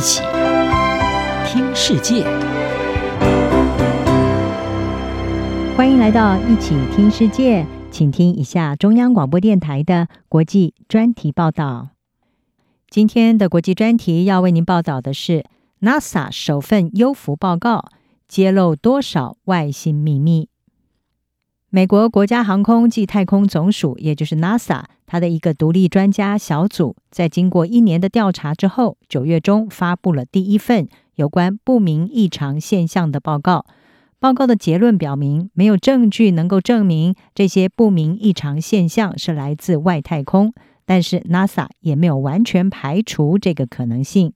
[0.00, 0.22] 一起
[1.44, 2.24] 听世界，
[5.76, 11.90] 欢迎来到一起听世界，请听一下中央广播电台的国际专题报道。
[12.88, 15.44] 今天的国际专题要为您报道的是
[15.82, 17.90] NASA 首份优浮报告，
[18.26, 20.48] 揭露多少外星秘密。
[21.72, 33.66] 美国国家航空暨太空总署，也就是 NASA，它的一个独立专家小组，在经过一年的调查之后，九月中发布了第一份有关不明异常现象的报告。
[34.18, 40.52] 报告的结论表明，没有证据能够证明这些不明异常现象是来自外太空，
[40.84, 44.32] 但是 NASA 也没有完全排除这个可能性。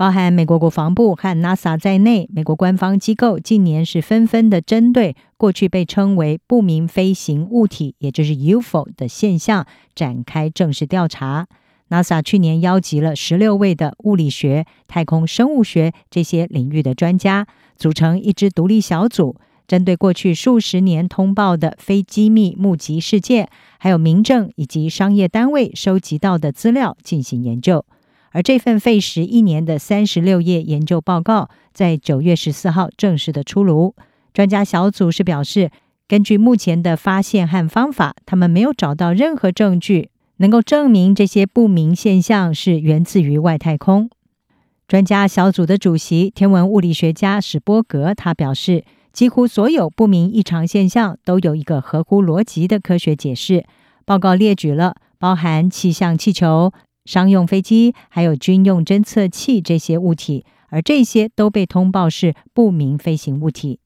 [0.00, 11.46] 包含美国国防部和 NASA 在内，美国官方机构近年是纷纷的针对过去被称为不明飞行物体，也就是 UFO 的现象展开正式调查。
[11.90, 19.36] NASA 去年邀集了十六位的物理学、太空生物学这些领域的专家，组成一支独立小组，
[19.68, 27.84] 针对过去数十年通报的非机密目击事件，还有民政以及商业单位收集到的资料进行研究。
[28.32, 33.94] 而这份费时一年的三十六页研究报告，在九月十四号正式的出炉。
[34.32, 35.70] 专家小组是表示，
[36.06, 44.08] 根据目前的发现和方法，他们没有找到任何证据能够证明这些不明现象是源自于外太空。
[44.86, 53.64] 专家小组的主席天文物理学家史波格他表示，几乎所有不明异常现象都有一个合乎逻辑的科学解释。
[54.04, 56.72] 报告列举了包含气象气球。
[57.04, 63.80] 商用飞机还有军用侦测器这些物体，而这些都被通报是不明飞行物体。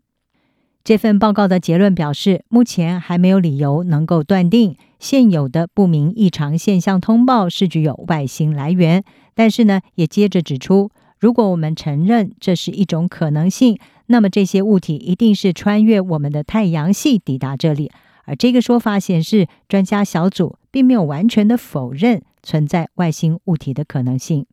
[0.83, 9.03] 这份报告的结论表示，目前还没有理由能够断定现有的不明异常现象通报是具有外星来源。
[9.35, 17.91] 但是呢，也接着指出，如果我们承认这是一种可能性，那么这些物体一定是穿越我们的太阳系抵达这里。
[18.27, 22.23] 而这个说法显示，专家小组并没有完全的否认。
[22.45, 24.47] 存在外星物体的可能性。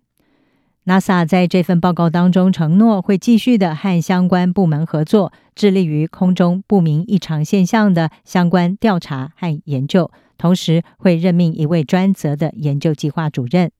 [0.85, 10.09] NASA 在这份报告当中承诺会继续的和相关部门合作，致力于空中不明异常现象的相关调查和研究，
[10.39, 13.71] 同时会任命一位专责的研究计划主任。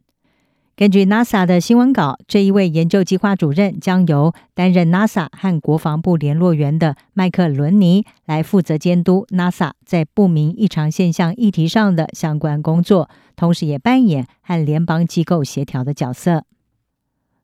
[0.75, 16.45] 根据 NASA 的新闻稿，这一位研究计划主任将由担任 NASA 和国防部联络员的麦克伦尼来负责监督 NASA 在不明异常现象议题上的相关工作，同时也扮演和联邦机构协调的角色。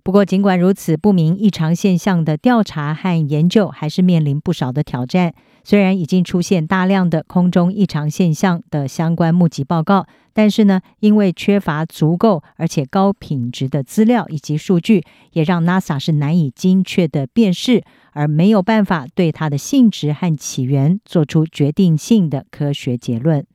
[0.07, 5.33] 不过，尽管如此，不明异常现象的调查和研究还是面临不少的挑战。
[5.65, 15.03] 虽然已经出现大量的空中异常现象的相关目击报告，但是呢，因为缺乏足够而且高品质的资料以及数据，
[15.33, 23.45] 也让 NASA 是难以精确的辨识，而没有办法对它的性质和起源做出决定性的科学结论。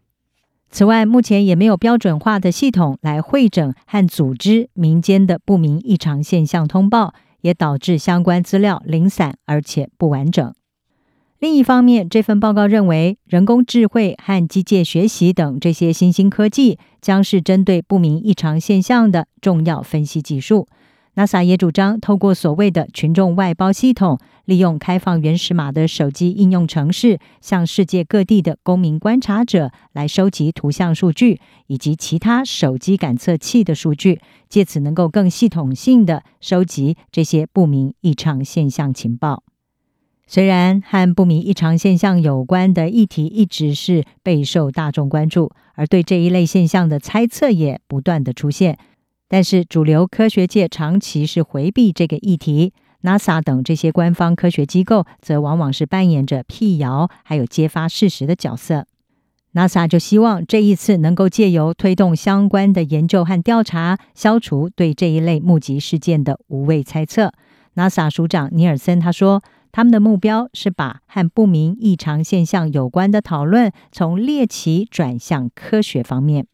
[0.73, 7.13] 此外，目前也没有标准化的系统来会诊和组织民间的不明异常现象通报，
[7.43, 10.55] 也导致相关资料零散而且不完整。
[11.39, 20.67] 另一方面，这份报告认为，人工智慧和机械学习等这些新兴科技将是针对不明异常现象的重要分析技术。
[21.17, 39.45] NASA 也主张透过所谓的群众外包系统，利用开放原始码的手机应用程式，向世界各地的公民观察者来收集图像数据以及其他手机感测器的数据，借此能够更系统性的收集这些不明异常现象情报。
[40.27, 48.79] 虽然和不明异常现象有关的议题一直是备受大众关注，而对这一类现象的猜测也不断的出现。
[49.29, 58.87] 但是，主流科学界长期是回避这个议题，NASA 等这些官方科学机构则往往是扮演着辟谣还有揭发事实的角色。
[59.55, 67.33] NASA 就希望这一次能够借由推动相关的研究和调查，消除对这一类目击事件的无谓猜测。
[67.75, 76.47] NASA 署长尼尔森他说，他们的目标是把和不明异常现象有关的讨论从猎奇转向科学方面。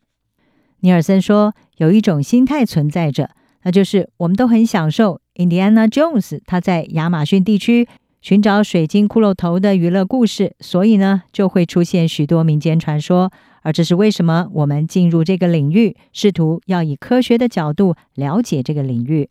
[0.80, 3.30] 尼尔森说：“有一种心态存在着，
[3.62, 7.86] 那就是我们都很享受 Indiana Jones，他在亚马逊地区
[8.20, 13.30] 寻找水晶骷髅头的娱乐故事，所以呢，就会出现许多民间传说。
[13.62, 19.30] 而这是为什么我们进入这个领域，试图要以科学的角度了解这个领域。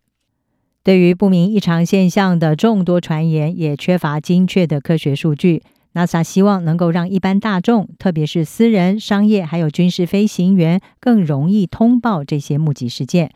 [0.82, 5.62] 对于不明异常现象的众多传言，也缺乏精确的科学数据。”
[5.94, 13.32] NASA 希望能够让一般大众，特别是私人、商业还有军事飞行员更容易通报这些目击事件。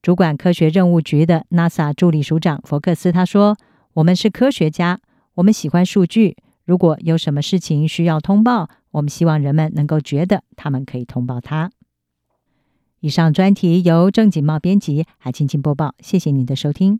[0.00, 3.56] 主管科学任务局的 NASA 助理署长福克斯他说
[3.94, 5.00] ：“我们是科学家，
[5.34, 6.36] 我们喜欢数据。
[6.64, 11.70] 如果有什么事情需要通报，我们希望人们能够觉得他们可以通报他。”
[13.00, 15.94] 以上专题由郑锦茂编辑，还青青播报。
[16.00, 16.98] 谢谢您的收听。